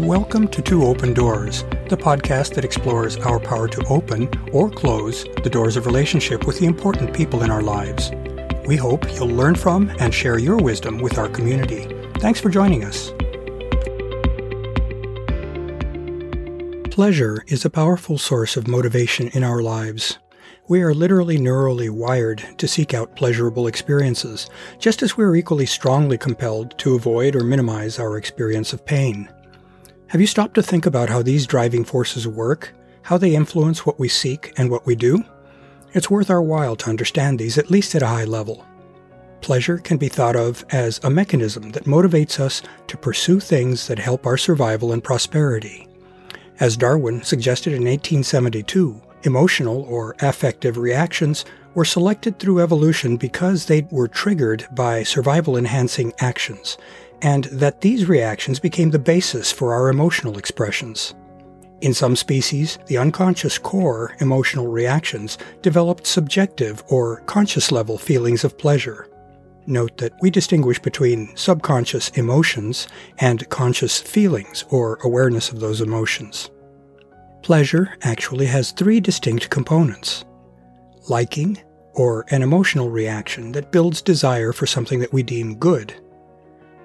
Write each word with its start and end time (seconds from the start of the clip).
Welcome 0.00 0.48
to 0.48 0.62
Two 0.62 0.84
Open 0.84 1.12
Doors, 1.12 1.62
the 1.90 1.96
podcast 1.96 2.54
that 2.54 2.64
explores 2.64 3.18
our 3.18 3.38
power 3.38 3.68
to 3.68 3.86
open 3.88 4.30
or 4.50 4.70
close 4.70 5.24
the 5.44 5.50
doors 5.50 5.76
of 5.76 5.84
relationship 5.84 6.46
with 6.46 6.58
the 6.58 6.64
important 6.64 7.14
people 7.14 7.42
in 7.42 7.50
our 7.50 7.60
lives. 7.60 8.10
We 8.66 8.76
hope 8.76 9.04
you'll 9.12 9.28
learn 9.28 9.56
from 9.56 9.90
and 9.98 10.12
share 10.12 10.38
your 10.38 10.56
wisdom 10.56 11.00
with 11.00 11.18
our 11.18 11.28
community. 11.28 11.84
Thanks 12.18 12.40
for 12.40 12.48
joining 12.48 12.82
us. 12.82 13.12
Pleasure 16.90 17.44
is 17.48 17.66
a 17.66 17.70
powerful 17.70 18.16
source 18.16 18.56
of 18.56 18.66
motivation 18.66 19.28
in 19.28 19.44
our 19.44 19.60
lives. 19.60 20.18
We 20.66 20.80
are 20.80 20.94
literally 20.94 21.36
neurally 21.36 21.90
wired 21.90 22.42
to 22.56 22.66
seek 22.66 22.94
out 22.94 23.16
pleasurable 23.16 23.66
experiences, 23.66 24.48
just 24.78 25.02
as 25.02 25.18
we 25.18 25.24
are 25.24 25.36
equally 25.36 25.66
strongly 25.66 26.16
compelled 26.16 26.78
to 26.78 26.94
avoid 26.94 27.36
or 27.36 27.44
minimize 27.44 27.98
our 27.98 28.16
experience 28.16 28.72
of 28.72 28.86
pain. 28.86 29.28
Have 30.10 30.20
you 30.20 30.26
stopped 30.26 30.54
to 30.54 30.62
think 30.64 30.86
about 30.86 31.08
how 31.08 31.22
these 31.22 31.46
driving 31.46 31.84
forces 31.84 32.26
work, 32.26 32.74
how 33.02 33.16
they 33.16 33.36
influence 33.36 33.86
what 33.86 34.00
we 34.00 34.08
seek 34.08 34.52
and 34.56 34.68
what 34.68 34.84
we 34.84 34.96
do? 34.96 35.22
It's 35.94 36.10
worth 36.10 36.30
our 36.30 36.42
while 36.42 36.74
to 36.74 36.90
understand 36.90 37.38
these, 37.38 37.56
at 37.56 37.70
least 37.70 37.94
at 37.94 38.02
a 38.02 38.08
high 38.08 38.24
level. 38.24 38.66
Pleasure 39.40 39.78
can 39.78 39.98
be 39.98 40.08
thought 40.08 40.34
of 40.34 40.64
as 40.70 40.98
a 41.04 41.10
mechanism 41.10 41.70
that 41.70 41.84
motivates 41.84 42.40
us 42.40 42.60
to 42.88 42.96
pursue 42.96 43.38
things 43.38 43.86
that 43.86 44.00
help 44.00 44.26
our 44.26 44.36
survival 44.36 44.90
and 44.90 45.04
prosperity. 45.04 45.86
As 46.58 46.76
Darwin 46.76 47.22
suggested 47.22 47.72
in 47.72 47.84
1872, 47.84 49.00
emotional 49.22 49.82
or 49.82 50.16
affective 50.18 50.76
reactions 50.76 51.44
were 51.74 51.84
selected 51.84 52.40
through 52.40 52.58
evolution 52.58 53.16
because 53.16 53.66
they 53.66 53.86
were 53.92 54.08
triggered 54.08 54.66
by 54.72 55.04
survival 55.04 55.56
enhancing 55.56 56.12
actions, 56.18 56.78
and 57.22 57.44
that 57.44 57.80
these 57.80 58.06
reactions 58.06 58.58
became 58.58 58.90
the 58.90 58.98
basis 58.98 59.52
for 59.52 59.74
our 59.74 59.88
emotional 59.88 60.38
expressions. 60.38 61.14
In 61.80 61.94
some 61.94 62.14
species, 62.14 62.78
the 62.86 62.98
unconscious 62.98 63.58
core 63.58 64.14
emotional 64.20 64.66
reactions 64.66 65.38
developed 65.62 66.06
subjective 66.06 66.82
or 66.88 67.20
conscious 67.22 67.72
level 67.72 67.96
feelings 67.96 68.44
of 68.44 68.58
pleasure. 68.58 69.08
Note 69.66 69.96
that 69.98 70.12
we 70.20 70.30
distinguish 70.30 70.78
between 70.78 71.34
subconscious 71.36 72.08
emotions 72.10 72.88
and 73.18 73.48
conscious 73.48 74.00
feelings 74.00 74.64
or 74.70 74.98
awareness 75.04 75.50
of 75.50 75.60
those 75.60 75.80
emotions. 75.80 76.50
Pleasure 77.42 77.96
actually 78.02 78.46
has 78.46 78.72
three 78.72 79.00
distinct 79.00 79.48
components 79.48 80.24
liking, 81.08 81.58
or 81.94 82.24
an 82.30 82.42
emotional 82.42 82.88
reaction 82.88 83.52
that 83.52 83.72
builds 83.72 84.00
desire 84.00 84.52
for 84.52 84.66
something 84.66 85.00
that 85.00 85.12
we 85.12 85.22
deem 85.22 85.56
good 85.56 85.94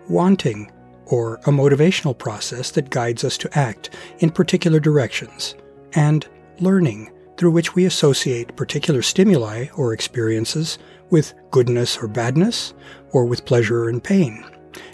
wanting, 0.09 0.72
or 1.08 1.36
a 1.36 1.52
motivational 1.52 2.17
process 2.17 2.72
that 2.72 2.89
guides 2.89 3.23
us 3.23 3.38
to 3.38 3.58
act 3.58 3.92
in 4.20 4.30
particular 4.30 4.80
directions, 4.80 5.56
and 5.94 6.28
learning, 6.59 7.11
through 7.38 7.52
which 7.52 7.75
we 7.75 7.86
associate 7.86 8.56
particular 8.56 9.02
stimuli 9.02 9.67
or 9.76 9.94
experiences 9.94 10.78
with 11.09 11.33
goodness 11.52 11.98
or 11.98 12.08
badness, 12.08 12.73
or 13.11 13.26
with 13.26 13.45
pleasure 13.45 13.89
and 13.89 14.03
pain, 14.03 14.44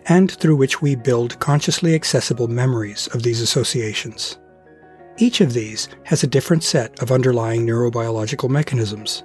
and 0.08 0.32
through 0.32 0.56
which 0.56 0.82
we 0.82 0.96
build 0.96 1.40
consciously 1.40 1.96
accessible 1.96 2.48
memories 2.48 3.08
of 3.14 3.24
these 3.24 3.42
associations. 3.42 4.38
Each 5.18 5.42
of 5.42 5.54
these 5.54 5.88
has 6.04 6.24
a 6.24 6.28
different 6.28 6.64
set 6.64 7.02
of 7.02 7.12
underlying 7.12 7.66
neurobiological 7.66 8.50
mechanisms. 8.50 9.24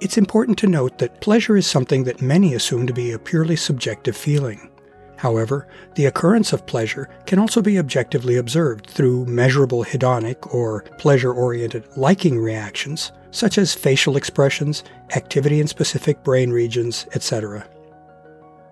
It's 0.00 0.16
important 0.16 0.56
to 0.60 0.66
note 0.66 0.96
that 0.96 1.20
pleasure 1.20 1.58
is 1.58 1.66
something 1.66 2.04
that 2.04 2.22
many 2.22 2.54
assume 2.54 2.86
to 2.86 2.92
be 2.94 3.12
a 3.12 3.18
purely 3.18 3.54
subjective 3.54 4.16
feeling. 4.16 4.70
However, 5.16 5.68
the 5.94 6.06
occurrence 6.06 6.54
of 6.54 6.66
pleasure 6.66 7.10
can 7.26 7.38
also 7.38 7.60
be 7.60 7.78
objectively 7.78 8.36
observed 8.36 8.86
through 8.86 9.26
measurable 9.26 9.84
hedonic 9.84 10.54
or 10.54 10.84
pleasure 10.96 11.34
oriented 11.34 11.84
liking 11.98 12.38
reactions, 12.38 13.12
such 13.30 13.58
as 13.58 13.74
facial 13.74 14.16
expressions, 14.16 14.84
activity 15.14 15.60
in 15.60 15.66
specific 15.66 16.24
brain 16.24 16.50
regions, 16.50 17.06
etc. 17.14 17.68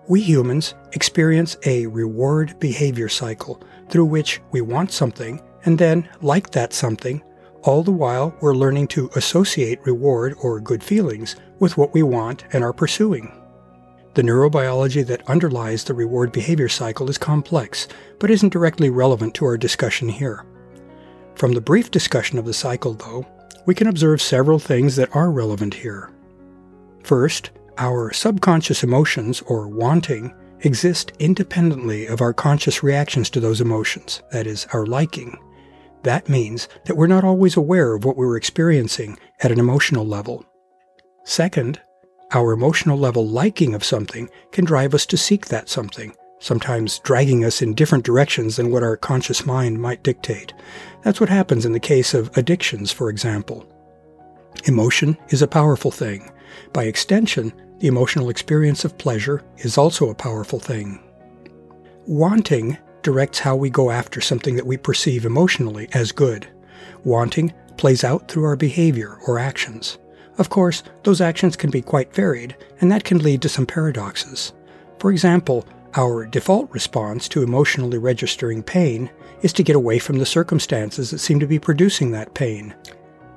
We 0.07 0.21
humans 0.21 0.73
experience 0.93 1.57
a 1.67 1.85
reward 1.85 2.59
behavior 2.59 3.07
cycle 3.07 3.61
through 3.89 4.05
which 4.05 4.41
we 4.49 4.61
want 4.61 4.91
something 4.91 5.39
and 5.65 5.77
then 5.77 6.09
like 6.23 6.49
that 6.51 6.73
something 6.73 7.21
all 7.63 7.83
the 7.83 7.91
while, 7.91 8.33
we're 8.39 8.55
learning 8.55 8.87
to 8.89 9.09
associate 9.15 9.85
reward 9.85 10.35
or 10.41 10.59
good 10.59 10.83
feelings 10.83 11.35
with 11.59 11.77
what 11.77 11.93
we 11.93 12.03
want 12.03 12.45
and 12.53 12.63
are 12.63 12.73
pursuing. 12.73 13.33
The 14.13 14.21
neurobiology 14.21 15.05
that 15.07 15.27
underlies 15.29 15.83
the 15.83 15.93
reward 15.93 16.31
behavior 16.31 16.69
cycle 16.69 17.09
is 17.09 17.17
complex, 17.17 17.87
but 18.17 18.31
isn't 18.31 18.53
directly 18.53 18.89
relevant 18.89 19.33
to 19.35 19.45
our 19.45 19.57
discussion 19.57 20.09
here. 20.09 20.45
From 21.35 21.53
the 21.53 21.61
brief 21.61 21.91
discussion 21.91 22.39
of 22.39 22.45
the 22.45 22.53
cycle, 22.53 22.93
though, 22.93 23.25
we 23.65 23.75
can 23.75 23.87
observe 23.87 24.21
several 24.21 24.59
things 24.59 24.95
that 24.95 25.15
are 25.15 25.31
relevant 25.31 25.73
here. 25.73 26.11
First, 27.03 27.51
our 27.77 28.11
subconscious 28.11 28.83
emotions, 28.83 29.41
or 29.47 29.67
wanting, 29.67 30.33
exist 30.61 31.13
independently 31.19 32.07
of 32.07 32.19
our 32.19 32.33
conscious 32.33 32.83
reactions 32.83 33.29
to 33.29 33.39
those 33.39 33.61
emotions, 33.61 34.21
that 34.31 34.47
is, 34.47 34.67
our 34.73 34.85
liking. 34.85 35.37
That 36.03 36.29
means 36.29 36.67
that 36.85 36.95
we're 36.95 37.07
not 37.07 37.23
always 37.23 37.57
aware 37.57 37.93
of 37.93 38.05
what 38.05 38.15
we're 38.15 38.37
experiencing 38.37 39.17
at 39.41 39.51
an 39.51 39.59
emotional 39.59 40.05
level. 40.05 40.45
Second, 41.25 41.81
our 42.31 42.53
emotional 42.53 42.97
level 42.97 43.27
liking 43.27 43.73
of 43.73 43.83
something 43.83 44.29
can 44.51 44.65
drive 44.65 44.93
us 44.93 45.05
to 45.07 45.17
seek 45.17 45.47
that 45.47 45.67
something, 45.67 46.15
sometimes 46.39 46.99
dragging 46.99 47.43
us 47.43 47.61
in 47.61 47.73
different 47.73 48.05
directions 48.05 48.55
than 48.55 48.71
what 48.71 48.83
our 48.83 48.95
conscious 48.95 49.45
mind 49.45 49.81
might 49.81 50.03
dictate. 50.03 50.53
That's 51.03 51.19
what 51.19 51.29
happens 51.29 51.65
in 51.65 51.73
the 51.73 51.79
case 51.79 52.13
of 52.13 52.35
addictions, 52.37 52.91
for 52.91 53.09
example. 53.09 53.67
Emotion 54.65 55.17
is 55.29 55.41
a 55.41 55.47
powerful 55.47 55.91
thing. 55.91 56.31
By 56.73 56.85
extension, 56.85 57.53
the 57.79 57.87
emotional 57.87 58.29
experience 58.29 58.85
of 58.85 58.97
pleasure 58.97 59.43
is 59.57 59.77
also 59.77 60.09
a 60.09 60.15
powerful 60.15 60.59
thing. 60.59 61.01
Wanting 62.05 62.77
directs 63.09 63.39
how 63.39 63.55
we 63.55 63.71
go 63.71 63.89
after 63.89 64.21
something 64.21 64.55
that 64.55 64.67
we 64.67 64.77
perceive 64.77 65.25
emotionally 65.25 65.89
as 65.93 66.11
good. 66.11 66.47
Wanting 67.03 67.51
plays 67.75 68.03
out 68.03 68.27
through 68.27 68.43
our 68.43 68.55
behavior 68.55 69.17
or 69.25 69.39
actions. 69.39 69.97
Of 70.37 70.51
course, 70.51 70.83
those 71.01 71.19
actions 71.19 71.55
can 71.55 71.71
be 71.71 71.81
quite 71.81 72.13
varied, 72.13 72.55
and 72.79 72.91
that 72.91 73.03
can 73.03 73.17
lead 73.17 73.41
to 73.41 73.49
some 73.49 73.65
paradoxes. 73.65 74.53
For 74.99 75.09
example, 75.09 75.65
our 75.95 76.27
default 76.27 76.69
response 76.69 77.27
to 77.29 77.41
emotionally 77.41 77.97
registering 77.97 78.61
pain 78.61 79.09
is 79.41 79.53
to 79.53 79.63
get 79.63 79.75
away 79.75 79.97
from 79.97 80.19
the 80.19 80.25
circumstances 80.27 81.09
that 81.09 81.17
seem 81.17 81.39
to 81.39 81.47
be 81.47 81.57
producing 81.57 82.11
that 82.11 82.35
pain. 82.35 82.75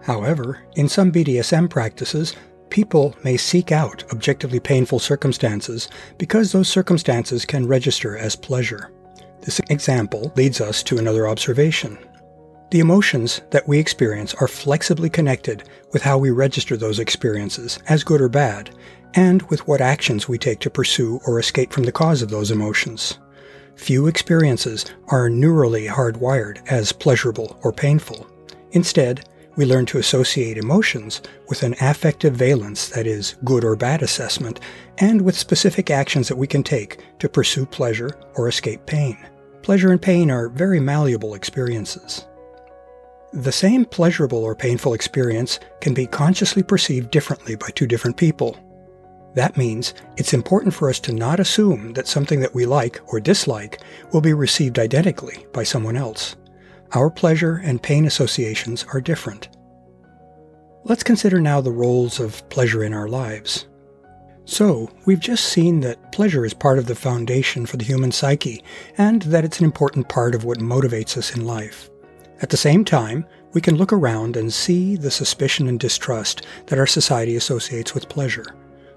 However, 0.03 0.59
in 0.77 0.87
some 0.87 1.11
BDSM 1.11 1.71
practices, 1.71 2.37
people 2.69 3.17
may 3.25 3.39
seek 3.39 3.73
out 3.73 4.05
objectively 4.13 4.61
painful 4.61 4.99
circumstances 4.99 5.89
because 6.19 6.53
those 6.53 6.69
circumstances 6.69 7.47
can 7.47 7.67
register 7.67 8.19
as 8.19 8.37
pleasure. 8.37 8.93
This 9.43 9.61
example 9.69 10.33
leads 10.37 10.61
us 10.61 10.83
to 10.85 10.99
another 10.99 11.27
observation. 11.27 11.99
The 12.71 12.81
emotions 12.81 13.43
that 13.51 13.67
we 13.69 13.79
experience 13.79 14.35
are 14.35 14.49
flexibly 14.49 15.11
connected 15.11 15.65
with 15.93 16.03
how 16.03 16.17
we 16.17 16.31
register 16.31 16.77
those 16.77 17.01
experiences, 17.01 17.79
as 17.89 18.05
good 18.05 18.21
or 18.21 18.29
bad, 18.29 18.71
and 19.15 19.43
with 19.51 19.67
what 19.67 19.81
actions 19.81 20.29
we 20.29 20.39
take 20.39 20.61
to 20.61 20.71
pursue 20.71 21.21
or 21.27 21.39
escape 21.39 21.73
from 21.73 21.83
the 21.85 21.93
cause 21.93 22.23
of 22.23 22.31
those 22.31 22.51
emotions. 22.51 23.19
Few 23.75 24.07
experiences 24.07 24.87
are 25.09 25.29
neurally 25.29 25.89
hardwired 25.89 26.67
as 26.71 26.93
pleasurable 26.93 27.59
or 27.63 27.73
painful. 27.73 28.27
Instead, 28.71 29.29
we 29.57 29.65
learn 29.65 29.87
to 29.87 29.99
associate 29.99 30.57
emotions 30.57 31.21
with 31.49 31.63
an 31.63 31.75
affective 31.81 32.35
valence, 32.35 32.89
that 32.89 33.07
is, 33.07 33.37
good 33.45 33.65
or 33.65 33.77
bad 33.77 34.03
assessment, 34.03 34.61
and 34.99 35.21
with 35.21 35.37
specific 35.37 35.91
actions 35.91 36.29
that 36.29 36.37
we 36.37 36.47
can 36.47 36.63
take 36.63 37.01
to 37.19 37.29
pursue 37.29 37.67
pleasure 37.67 38.11
or 38.35 38.49
escape 38.49 38.87
pain. 38.87 39.19
Pleasure 39.63 39.93
and 39.93 40.03
pain 40.03 40.31
are 40.31 40.49
very 40.49 40.81
malleable 40.81 41.35
experiences. 41.35 42.27
The 43.33 43.53
same 43.53 43.85
pleasurable 43.85 44.45
or 44.45 44.55
painful 44.55 44.95
experience 44.95 45.59
can 45.81 45.95
be 45.95 46.07
consciously 46.07 46.63
perceived 46.63 47.11
differently 47.11 47.55
by 47.55 47.69
two 47.69 47.87
different 47.87 48.17
people. 48.17 48.59
That 49.35 49.57
means 49.57 49.95
it's 50.19 50.35
important 50.35 50.75
for 50.75 50.91
us 50.91 51.01
to 51.01 51.13
not 51.13 51.41
assume 51.41 51.95
that 51.95 52.07
something 52.07 52.41
that 52.41 52.55
we 52.55 52.67
like 52.67 53.01
or 53.07 53.21
dislike 53.21 53.81
will 54.13 54.21
be 54.21 54.35
received 54.35 54.79
identically 54.79 55.47
by 55.53 55.63
someone 55.63 55.97
else. 55.97 56.37
Our 56.93 57.09
pleasure 57.09 57.63
and 57.65 57.83
pain 57.83 58.05
associations 58.05 58.85
are 58.93 59.01
different. 59.01 59.49
Let's 60.85 61.03
consider 61.03 61.41
now 61.41 61.61
the 61.61 61.71
roles 61.71 62.21
of 62.21 62.49
pleasure 62.49 62.85
in 62.85 62.93
our 62.93 63.09
lives. 63.09 63.67
So, 64.45 64.91
we've 65.07 65.21
just 65.21 65.45
seen 65.45 65.81
that 65.81 66.13
pleasure 66.13 66.45
is 66.45 66.53
part 66.53 66.79
of 66.79 66.87
the 66.87 66.95
foundation 66.95 67.67
for 67.67 67.77
the 67.77 67.85
human 67.85 68.11
psyche, 68.11 68.65
and 68.99 69.23
that 69.23 69.45
it's 69.45 69.61
an 69.61 69.65
important 69.65 70.09
part 70.09 70.35
of 70.35 70.45
what 70.45 70.59
motivates 70.59 71.17
us 71.17 71.37
in 71.37 71.47
life. 71.47 71.89
At 72.41 72.51
the 72.51 72.57
same 72.57 72.85
time, 72.85 73.25
we 73.53 73.61
can 73.61 73.77
look 73.77 73.93
around 73.93 74.37
and 74.37 74.53
see 74.53 74.97
the 74.97 75.11
suspicion 75.11 75.69
and 75.69 75.79
distrust 75.79 76.45
that 76.67 76.79
our 76.79 76.87
society 76.87 77.37
associates 77.37 77.95
with 77.95 78.09
pleasure. 78.09 78.47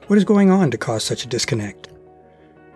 What 0.08 0.18
is 0.18 0.26
going 0.26 0.50
on 0.50 0.72
to 0.72 0.78
cause 0.78 1.04
such 1.04 1.24
a 1.24 1.28
disconnect? 1.28 1.90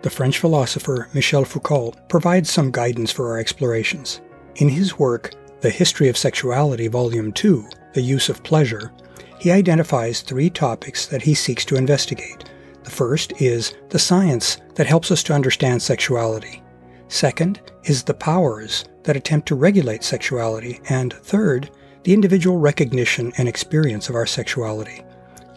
the 0.02 0.10
French 0.10 0.38
philosopher 0.38 1.08
Michel 1.12 1.44
Foucault 1.44 1.94
provides 2.08 2.50
some 2.50 2.70
guidance 2.70 3.12
for 3.12 3.28
our 3.30 3.38
explorations. 3.38 4.20
In 4.56 4.68
his 4.68 4.98
work, 4.98 5.32
The 5.60 5.70
History 5.70 6.08
of 6.08 6.16
Sexuality, 6.16 6.88
Volume 6.88 7.32
2, 7.32 7.68
The 7.92 8.02
Use 8.02 8.28
of 8.28 8.42
Pleasure, 8.42 8.92
he 9.38 9.50
identifies 9.50 10.20
three 10.20 10.50
topics 10.50 11.06
that 11.06 11.22
he 11.22 11.34
seeks 11.34 11.64
to 11.66 11.76
investigate. 11.76 12.44
The 12.84 12.90
first 12.90 13.40
is 13.40 13.74
the 13.88 13.98
science 13.98 14.58
that 14.74 14.86
helps 14.86 15.10
us 15.10 15.22
to 15.24 15.34
understand 15.34 15.82
sexuality. 15.82 16.62
Second 17.08 17.60
is 17.84 18.02
the 18.02 18.14
powers 18.14 18.84
that 19.02 19.16
attempt 19.16 19.48
to 19.48 19.54
regulate 19.54 20.04
sexuality. 20.04 20.80
And 20.88 21.12
third, 21.12 21.70
the 22.04 22.14
individual 22.14 22.58
recognition 22.58 23.32
and 23.36 23.48
experience 23.48 24.08
of 24.08 24.14
our 24.14 24.26
sexuality. 24.26 25.02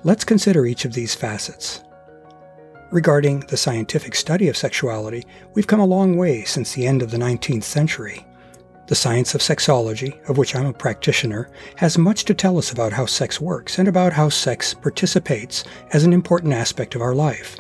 Let's 0.04 0.26
consider 0.26 0.66
each 0.66 0.86
of 0.86 0.94
these 0.94 1.16
facets. 1.16 1.84
Regarding 2.92 3.42
the 3.42 3.58
scientific 3.58 4.16
study 4.16 4.48
of 4.50 4.58
sexuality, 4.58 5.26
we've 5.54 5.68
come 5.68 5.80
a 5.80 5.86
long 5.86 6.18
way 6.18 6.44
since 6.44 6.74
the 6.74 6.86
end 6.86 7.02
of 7.02 7.12
the 7.12 7.18
19th 7.18 7.64
century. 7.64 8.26
The 8.86 8.96
science 8.96 9.34
of 9.34 9.42
sexology, 9.42 10.22
of 10.28 10.38
which 10.38 10.56
I'm 10.56 10.66
a 10.66 10.74
practitioner, 10.74 11.50
has 11.78 11.98
much 11.98 12.26
to 12.26 12.34
tell 12.34 12.58
us 12.58 12.72
about 12.72 12.92
how 12.92 13.06
sex 13.06 13.40
works 13.40 13.80
and 13.80 13.88
about 13.88 14.12
how 14.12 14.28
sex 14.28 14.74
participates 14.74 15.64
as 15.94 16.04
an 16.04 16.12
important 16.12 16.54
aspect 16.54 16.94
of 16.94 17.02
our 17.02 17.16
life. 17.16 17.58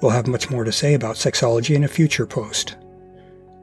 We'll 0.00 0.12
have 0.12 0.26
much 0.26 0.50
more 0.50 0.64
to 0.64 0.72
say 0.72 0.94
about 0.94 1.16
sexology 1.16 1.74
in 1.74 1.84
a 1.84 1.88
future 1.88 2.26
post. 2.26 2.76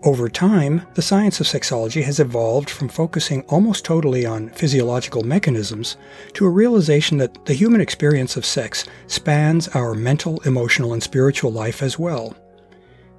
Over 0.04 0.28
time, 0.28 0.81
the 0.95 1.01
science 1.01 1.40
of 1.40 1.48
sexology 1.48 2.04
has 2.04 2.19
evolved 2.19 2.69
from 2.69 2.90
focusing 2.90 3.42
almost 3.44 3.86
totally 3.86 4.25
on 4.25 4.50
physiological 4.50 5.24
mechanisms 5.24 5.95
to 6.34 6.45
a 6.45 6.50
realization 6.50 7.18
that 7.19 7.45
the 7.45 7.54
human 7.54 7.80
experience 7.80 8.36
of 8.36 8.45
sex 8.45 8.86
spans 9.07 9.69
our 9.69 9.94
mental, 9.94 10.42
emotional, 10.42 10.92
and 10.92 11.01
spiritual 11.01 11.51
life 11.54 11.81
as 11.81 11.98
well. 11.98 12.36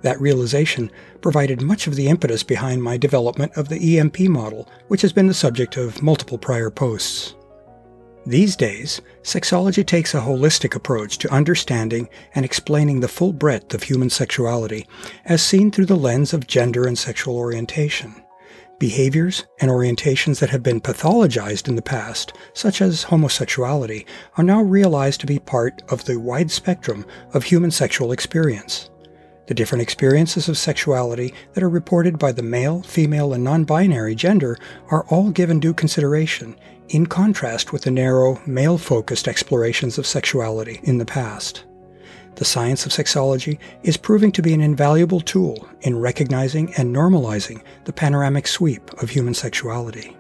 That 0.05 0.21
realization 0.21 0.91
provided 1.23 1.63
much 1.63 1.87
of 1.87 1.95
the 1.95 2.09
impetus 2.09 2.43
behind 2.43 2.83
my 2.83 2.99
development 2.99 3.53
of 3.57 3.71
the 3.71 3.99
EMP 3.99 4.21
model, 4.29 4.69
which 4.89 5.01
has 5.01 5.15
been 5.15 5.29
the 5.29 5.33
subject 5.33 5.79
of 5.79 6.03
multiple 6.03 6.37
prior 6.37 6.69
posts. 6.69 7.35
These 8.27 8.55
days, 8.55 9.01
sexology 9.23 9.85
takes 9.85 10.13
a 10.13 10.21
holistic 10.21 10.75
approach 10.75 11.17
to 11.19 11.33
understanding 11.33 12.11
and 12.35 12.45
explaining 12.45 13.01
the 13.01 13.09
full 13.09 13.33
breadth 13.33 13.73
of 13.73 13.85
human 13.85 14.11
sexuality 14.11 14.87
as 15.25 15.43
seen 15.43 15.71
through 15.71 15.87
the 15.87 15.97
lens 15.97 16.35
of 16.35 16.47
gender 16.47 16.87
and 16.87 16.99
sexual 16.99 17.39
orientation. 17.39 18.15
Behaviors 18.79 19.47
and 19.63 19.71
orientations 19.71 20.39
that 20.41 20.51
have 20.51 20.63
been 20.63 20.83
pathologized 20.83 21.67
in 21.67 21.77
the 21.77 21.83
past, 21.83 22.35
such 22.53 22.83
as 22.83 23.05
homosexuality, 23.05 24.05
are 24.37 24.45
now 24.45 24.61
realized 24.61 25.21
to 25.21 25.27
be 25.27 25.39
part 25.39 25.83
of 25.89 26.05
the 26.05 26.21
wide 26.21 26.51
spectrum 26.51 27.07
of 27.33 27.45
human 27.45 27.71
sexual 27.71 28.13
experience. 28.13 28.91
The 29.47 29.55
different 29.55 29.83
experiences 29.83 30.49
of 30.49 30.57
sexuality 30.57 31.35
that 31.53 31.63
are 31.63 31.69
reported 31.69 32.19
by 32.19 32.33
the 32.33 32.43
male, 32.43 32.83
female, 32.83 33.35
and 33.35 33.45
non 33.45 33.65
binary 33.65 34.15
gender 34.15 34.59
are 34.89 35.05
all 35.11 35.31
given 35.31 35.61
due 35.61 35.75
consideration 35.75 36.57
in 36.89 37.07
contrast 37.07 37.73
with 37.73 37.83
the 37.83 37.91
narrow, 37.91 38.41
male 38.47 38.79
focused 38.79 39.29
explorations 39.29 39.99
of 39.99 40.07
sexuality 40.07 40.81
in 40.85 40.99
the 40.99 41.05
past. 41.05 41.65
The 42.37 42.45
science 42.45 42.85
of 42.85 42.93
sexology 42.93 43.59
is 43.83 43.97
proving 43.97 44.33
to 44.33 44.43
be 44.43 44.55
an 44.55 44.61
invaluable 44.61 45.21
tool 45.21 45.69
in 45.83 45.99
recognizing 46.01 46.75
and 46.75 46.95
normalizing 46.95 47.63
the 47.85 47.93
panoramic 47.93 48.49
sweep 48.49 48.93
of 49.03 49.11
human 49.11 49.35
sexuality. 49.35 50.17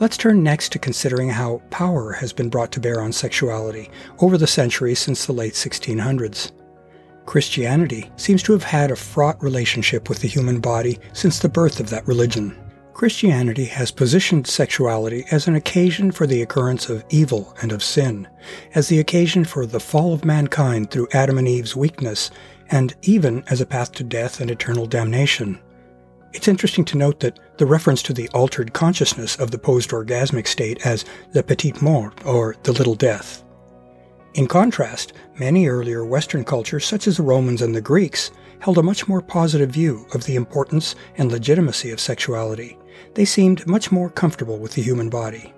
Let's 0.00 0.16
turn 0.16 0.42
next 0.42 0.70
to 0.72 0.78
considering 0.78 1.28
how 1.28 1.60
power 1.70 2.12
has 2.12 2.32
been 2.32 2.48
brought 2.48 2.70
to 2.72 2.80
bear 2.80 3.02
on 3.02 3.12
sexuality 3.12 3.90
over 4.20 4.38
the 4.38 4.46
centuries 4.46 5.00
since 5.00 5.26
the 5.26 5.32
late 5.32 5.54
1600s. 5.54 6.52
Christianity 7.28 8.10
seems 8.16 8.42
to 8.44 8.52
have 8.52 8.62
had 8.62 8.90
a 8.90 8.96
fraught 8.96 9.42
relationship 9.42 10.08
with 10.08 10.20
the 10.20 10.28
human 10.28 10.60
body 10.60 10.98
since 11.12 11.38
the 11.38 11.48
birth 11.50 11.78
of 11.78 11.90
that 11.90 12.08
religion. 12.08 12.56
Christianity 12.94 13.66
has 13.66 13.90
positioned 13.90 14.46
sexuality 14.46 15.26
as 15.30 15.46
an 15.46 15.54
occasion 15.54 16.10
for 16.10 16.26
the 16.26 16.40
occurrence 16.40 16.88
of 16.88 17.04
evil 17.10 17.54
and 17.60 17.70
of 17.70 17.84
sin, 17.84 18.26
as 18.74 18.88
the 18.88 18.98
occasion 18.98 19.44
for 19.44 19.66
the 19.66 19.78
fall 19.78 20.14
of 20.14 20.24
mankind 20.24 20.90
through 20.90 21.08
Adam 21.12 21.36
and 21.36 21.46
Eve's 21.46 21.76
weakness, 21.76 22.30
and 22.70 22.96
even 23.02 23.44
as 23.48 23.60
a 23.60 23.66
path 23.66 23.92
to 23.92 24.04
death 24.04 24.40
and 24.40 24.50
eternal 24.50 24.86
damnation. 24.86 25.60
It's 26.32 26.48
interesting 26.48 26.86
to 26.86 26.96
note 26.96 27.20
that 27.20 27.38
the 27.58 27.66
reference 27.66 28.02
to 28.04 28.14
the 28.14 28.30
altered 28.30 28.72
consciousness 28.72 29.36
of 29.36 29.50
the 29.50 29.58
post 29.58 29.90
orgasmic 29.90 30.46
state 30.46 30.86
as 30.86 31.04
the 31.32 31.42
petite 31.42 31.82
mort, 31.82 32.24
or 32.24 32.56
the 32.62 32.72
little 32.72 32.94
death. 32.94 33.44
In 34.34 34.46
contrast, 34.46 35.14
many 35.38 35.66
earlier 35.68 36.04
Western 36.04 36.44
cultures, 36.44 36.84
such 36.84 37.06
as 37.06 37.16
the 37.16 37.22
Romans 37.22 37.62
and 37.62 37.74
the 37.74 37.80
Greeks, 37.80 38.30
held 38.60 38.78
a 38.78 38.82
much 38.82 39.08
more 39.08 39.22
positive 39.22 39.70
view 39.70 40.06
of 40.14 40.24
the 40.24 40.36
importance 40.36 40.94
and 41.16 41.30
legitimacy 41.32 41.90
of 41.90 42.00
sexuality, 42.00 42.78
they 43.14 43.24
seemed 43.24 43.66
much 43.66 43.90
more 43.90 44.10
comfortable 44.10 44.58
with 44.58 44.72
the 44.72 44.82
human 44.82 45.08
body. 45.08 45.54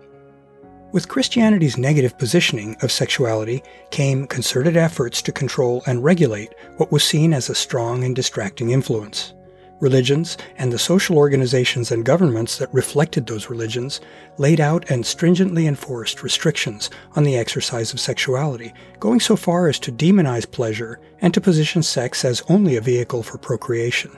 With 0.93 1.09
Christianity's 1.09 1.79
negative 1.79 2.19
positioning 2.19 2.77
of 2.83 2.91
sexuality 2.91 3.63
came 3.91 4.27
concerted 4.27 4.77
efforts 4.77 5.23
to 5.23 5.33
control 5.33 5.83
and 5.87 6.03
regulate 6.03 6.53
what 6.79 6.91
was 6.91 7.05
seen 7.05 7.33
as 7.33 7.49
a 7.49 7.55
strong 7.55 8.03
and 8.05 8.15
distracting 8.15 8.71
influence. 8.71 9.35
Religions 9.81 10.37
and 10.56 10.71
the 10.71 10.79
social 10.79 11.17
organizations 11.17 11.91
and 11.91 12.05
governments 12.05 12.59
that 12.59 12.73
reflected 12.73 13.27
those 13.27 13.49
religions 13.49 14.00
laid 14.37 14.61
out 14.61 14.91
and 14.91 15.05
stringently 15.05 15.67
enforced 15.67 16.23
restrictions 16.23 16.91
on 17.17 17.25
the 17.25 17.37
exercise 17.37 17.93
of 17.93 18.00
sexuality, 18.00 18.73
going 18.99 19.21
so 19.21 19.37
far 19.37 19.69
as 19.69 19.79
to 19.79 19.91
demonize 19.91 20.50
pleasure 20.50 21.00
and 21.23 21.32
to 21.32 21.41
position 21.41 21.82
sex 21.82 22.25
as 22.25 22.43
only 22.49 22.77
a 22.77 22.81
vehicle 22.81 23.23
for 23.23 23.38
procreation. 23.38 24.11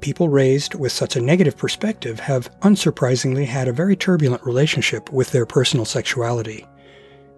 People 0.00 0.28
raised 0.28 0.76
with 0.76 0.92
such 0.92 1.16
a 1.16 1.20
negative 1.20 1.56
perspective 1.56 2.20
have 2.20 2.50
unsurprisingly 2.60 3.46
had 3.46 3.66
a 3.66 3.72
very 3.72 3.96
turbulent 3.96 4.44
relationship 4.44 5.10
with 5.12 5.32
their 5.32 5.44
personal 5.44 5.84
sexuality. 5.84 6.64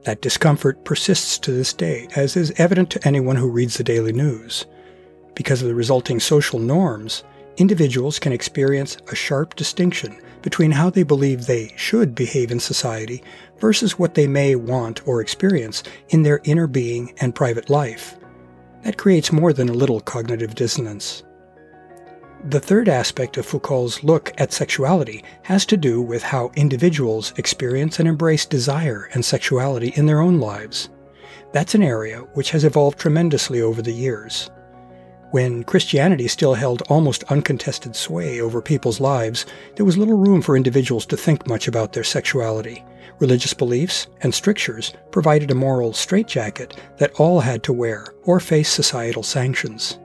That 0.05 0.21
discomfort 0.21 0.85
persists 0.85 1.39
to 1.39 1.53
this 1.53 1.73
day, 1.73 2.09
as 2.17 2.37
is 2.37 2.53
evident 2.59 2.91
to 2.91 3.09
anyone 3.09 3.37
who 3.37 3.51
reads 3.51 3.79
the 3.79 3.85
daily 3.85 4.13
news. 4.13 4.67
Because 5.35 5.63
of 5.63 5.69
the 5.69 5.75
resulting 5.75 6.21
social 6.21 6.59
norms, 6.59 7.25
individuals 7.57 8.19
can 8.19 8.33
experience 8.33 8.97
a 9.11 9.15
sharp 9.15 9.55
distinction 9.57 10.21
between 10.43 10.71
how 10.71 10.91
they 10.91 11.03
believe 11.03 11.47
they 11.47 11.73
should 11.77 12.15
behave 12.15 12.51
in 12.51 12.61
society 12.61 13.23
versus 13.59 13.99
what 13.99 14.15
they 14.15 14.27
may 14.27 14.55
want 14.55 15.07
or 15.07 15.21
experience 15.21 15.83
in 16.09 16.23
their 16.23 16.41
inner 16.45 16.67
being 16.67 17.15
and 17.21 17.35
private 17.35 17.69
life. 17.69 18.17
That 18.83 18.97
creates 18.97 19.33
more 19.33 19.53
than 19.53 19.69
a 19.69 19.75
little 19.75 20.01
cognitive 20.01 20.55
dissonance. 20.55 21.23
The 22.49 22.61
third 22.61 22.89
aspect 22.89 23.37
of 23.37 23.45
Foucault's 23.45 24.03
look 24.03 24.33
at 24.39 24.53
sexuality 24.53 25.23
has 25.43 25.67
to 25.67 25.77
do 25.77 26.01
with 26.01 26.23
how 26.23 26.51
individuals 26.57 27.35
experience 27.37 27.99
and 27.99 28.09
embrace 28.09 28.47
desire 28.47 29.11
and 29.13 29.23
sexuality 29.23 29.93
in 29.97 30.07
their 30.07 30.21
own 30.21 30.41
lives. 30.41 30.89
That's 31.53 31.75
an 31.75 31.83
area 31.83 32.21
which 32.33 32.53
has 32.53 32.65
evolved 32.65 32.99
tremendously 32.99 33.61
over 33.61 33.83
the 33.83 33.93
years. 33.93 34.51
When 35.31 35.63
Christianity 35.63 36.27
still 36.27 36.55
held 36.55 36.83
almost 36.89 37.23
uncontested 37.25 37.95
sway 37.95 38.41
over 38.41 38.61
people's 38.61 38.99
lives, 38.99 39.47
there 39.77 39.87
was 39.87 39.97
little 39.97 40.17
room 40.17 40.43
for 40.43 40.57
individuals 40.57 41.07
to 41.07 41.17
think 41.17 41.47
much 41.47 41.69
about 41.69 41.93
their 41.93 42.03
sexuality. 42.03 42.85
Religious 43.21 43.55
beliefs 43.55 44.09
and 44.23 44.35
strictures 44.35 44.93
provided 45.13 45.53
a 45.53 45.55
moral 45.55 45.93
straitjacket 45.93 46.77
that 46.99 47.13
all 47.21 47.39
had 47.39 47.63
to 47.63 47.73
wear 47.73 48.07
or 48.25 48.41
face 48.41 48.69
societal 48.69 49.23
sanctions. 49.23 50.01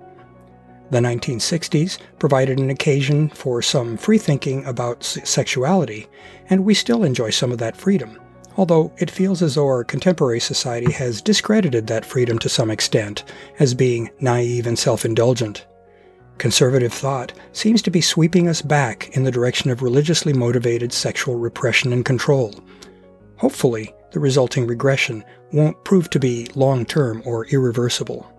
The 0.92 1.00
1960s 1.00 1.98
provided 2.20 2.60
an 2.60 2.70
occasion 2.70 3.30
for 3.30 3.64
some 3.64 3.98
free 3.98 4.20
thinking 4.20 4.64
about 4.66 5.04
sexuality, 5.04 6.06
and 6.52 6.64
we 6.64 6.76
still 6.76 7.04
enjoy 7.04 7.32
some 7.32 7.52
of 7.52 7.58
that 7.58 7.76
freedom, 7.76 8.20
although 8.58 8.92
it 8.98 9.12
feels 9.12 9.42
as 9.42 9.56
though 9.56 9.66
our 9.66 9.84
contemporary 9.84 10.40
society 10.40 10.92
has 10.92 11.22
discredited 11.22 11.88
that 11.88 12.06
freedom 12.06 12.40
to 12.40 12.50
some 12.50 12.72
extent 12.72 13.24
as 13.60 13.74
being 13.74 14.10
naive 14.20 14.68
and 14.68 14.78
self 14.78 15.06
indulgent. 15.06 15.66
Conservative 16.38 16.94
thought 16.94 17.32
seems 17.54 17.82
to 17.82 17.92
be 17.92 18.02
sweeping 18.02 18.48
us 18.48 18.62
back 18.62 19.16
in 19.16 19.24
the 19.24 19.32
direction 19.32 19.72
of 19.72 19.82
religiously 19.82 20.34
motivated 20.34 20.92
sexual 20.92 21.36
repression 21.36 21.94
and 21.94 22.04
control. 22.04 22.54
Hopefully, 23.38 23.94
the 24.12 24.20
resulting 24.20 24.68
regression 24.68 25.24
won't 25.54 25.82
prove 25.86 26.10
to 26.10 26.20
be 26.20 26.48
long 26.56 26.86
term 26.86 27.22
or 27.26 27.46
irreversible. 27.48 28.32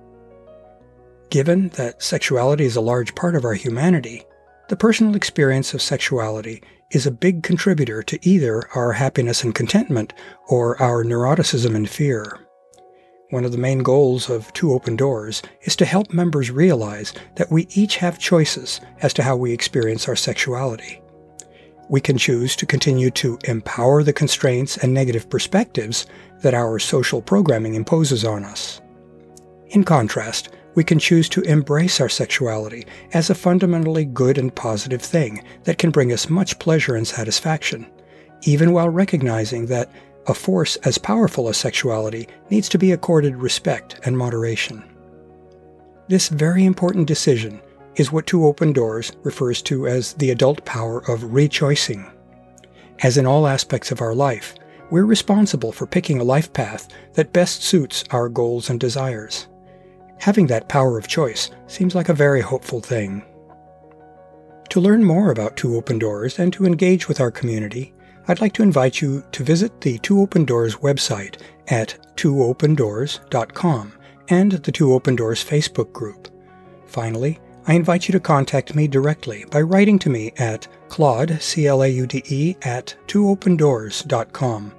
Given 1.30 1.70
that 1.70 2.02
sexuality 2.02 2.64
is 2.64 2.76
a 2.76 2.80
large 2.80 3.14
part 3.14 3.34
of 3.34 3.44
our 3.44 3.54
humanity, 3.54 4.24
the 4.68 4.76
personal 4.76 5.14
experience 5.14 5.74
of 5.74 5.82
sexuality 5.82 6.62
is 6.90 7.06
a 7.06 7.10
big 7.10 7.42
contributor 7.42 8.02
to 8.02 8.18
either 8.28 8.68
our 8.74 8.92
happiness 8.92 9.44
and 9.44 9.54
contentment 9.54 10.12
or 10.48 10.80
our 10.82 11.04
neuroticism 11.04 11.74
and 11.76 11.88
fear. 11.88 12.40
One 13.30 13.44
of 13.44 13.52
the 13.52 13.58
main 13.58 13.82
goals 13.82 14.28
of 14.28 14.52
Two 14.52 14.72
Open 14.72 14.96
Doors 14.96 15.42
is 15.62 15.76
to 15.76 15.84
help 15.84 16.12
members 16.12 16.50
realize 16.50 17.12
that 17.36 17.50
we 17.50 17.66
each 17.70 17.96
have 17.96 18.18
choices 18.18 18.80
as 19.02 19.12
to 19.14 19.22
how 19.22 19.36
we 19.36 19.52
experience 19.52 20.08
our 20.08 20.16
sexuality. 20.16 21.00
We 21.88 22.00
can 22.00 22.18
choose 22.18 22.56
to 22.56 22.66
continue 22.66 23.10
to 23.12 23.38
empower 23.44 24.02
the 24.02 24.12
constraints 24.12 24.76
and 24.78 24.92
negative 24.92 25.30
perspectives 25.30 26.06
that 26.42 26.54
our 26.54 26.80
social 26.80 27.22
programming 27.22 27.74
imposes 27.74 28.24
on 28.24 28.44
us. 28.44 28.80
In 29.68 29.84
contrast, 29.84 30.50
we 30.76 30.84
can 30.84 30.98
choose 30.98 31.28
to 31.30 31.40
embrace 31.40 32.00
our 32.00 32.08
sexuality 32.08 32.86
as 33.14 33.28
a 33.28 33.34
fundamentally 33.34 34.04
good 34.04 34.38
and 34.38 34.54
positive 34.54 35.02
thing 35.02 35.42
that 35.64 35.78
can 35.78 35.90
bring 35.90 36.12
us 36.12 36.30
much 36.30 36.58
pleasure 36.60 36.94
and 36.94 37.08
satisfaction, 37.08 37.90
even 38.42 38.72
while 38.72 38.90
recognizing 38.90 39.66
that 39.66 39.90
a 40.28 40.34
force 40.34 40.76
as 40.76 40.98
powerful 40.98 41.48
as 41.48 41.56
sexuality 41.56 42.28
needs 42.50 42.68
to 42.68 42.78
be 42.78 42.92
accorded 42.92 43.34
respect 43.36 43.98
and 44.04 44.16
moderation. 44.16 44.84
This 46.08 46.28
very 46.28 46.64
important 46.64 47.08
decision 47.08 47.60
is 47.96 48.12
what 48.12 48.26
Two 48.26 48.44
Open 48.44 48.72
Doors 48.72 49.12
refers 49.22 49.62
to 49.62 49.88
as 49.88 50.12
the 50.14 50.30
adult 50.30 50.64
power 50.66 50.98
of 51.10 51.20
rechoicing. 51.20 52.12
As 53.02 53.16
in 53.16 53.26
all 53.26 53.46
aspects 53.46 53.90
of 53.90 54.02
our 54.02 54.14
life, 54.14 54.54
we're 54.90 55.06
responsible 55.06 55.72
for 55.72 55.86
picking 55.86 56.20
a 56.20 56.24
life 56.24 56.52
path 56.52 56.88
that 57.14 57.32
best 57.32 57.62
suits 57.62 58.04
our 58.10 58.28
goals 58.28 58.68
and 58.68 58.78
desires. 58.78 59.46
Having 60.18 60.46
that 60.48 60.68
power 60.68 60.98
of 60.98 61.08
choice 61.08 61.50
seems 61.66 61.94
like 61.94 62.08
a 62.08 62.14
very 62.14 62.40
hopeful 62.40 62.80
thing. 62.80 63.24
To 64.70 64.80
learn 64.80 65.04
more 65.04 65.30
about 65.30 65.56
Two 65.56 65.76
Open 65.76 65.98
Doors 65.98 66.38
and 66.38 66.52
to 66.52 66.66
engage 66.66 67.08
with 67.08 67.20
our 67.20 67.30
community, 67.30 67.94
I'd 68.28 68.40
like 68.40 68.52
to 68.54 68.62
invite 68.62 69.00
you 69.00 69.24
to 69.32 69.44
visit 69.44 69.80
the 69.80 69.98
Two 69.98 70.20
Open 70.20 70.44
Doors 70.44 70.76
website 70.76 71.40
at 71.68 71.96
twoopendoors.com 72.16 73.92
and 74.28 74.52
the 74.52 74.72
Two 74.72 74.92
Open 74.92 75.14
Doors 75.14 75.44
Facebook 75.44 75.92
group. 75.92 76.28
Finally, 76.86 77.38
I 77.68 77.74
invite 77.74 78.08
you 78.08 78.12
to 78.12 78.20
contact 78.20 78.74
me 78.74 78.88
directly 78.88 79.44
by 79.50 79.60
writing 79.60 79.98
to 80.00 80.10
me 80.10 80.32
at 80.38 80.66
claude, 80.88 81.40
C-L-A-U-D-E, 81.40 82.56
at 82.62 82.94
twoopendoors.com. 83.06 84.74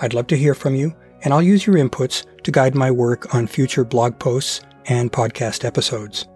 I'd 0.00 0.14
love 0.14 0.26
to 0.28 0.36
hear 0.36 0.54
from 0.54 0.74
you, 0.74 0.94
and 1.22 1.32
I'll 1.32 1.42
use 1.42 1.66
your 1.66 1.76
inputs 1.76 2.24
to 2.42 2.52
guide 2.52 2.74
my 2.74 2.90
work 2.90 3.34
on 3.34 3.46
future 3.46 3.84
blog 3.84 4.18
posts 4.18 4.62
and 4.88 5.12
podcast 5.12 5.64
episodes. 5.64 6.26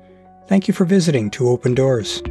Thank 0.47 0.69
you 0.69 0.75
for 0.75 0.85
visiting 0.85 1.31
Two 1.31 1.49
Open 1.49 1.75
Doors. 1.75 2.23